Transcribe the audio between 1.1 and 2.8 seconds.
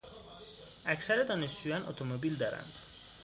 دانشجویان اتومبیل دارند.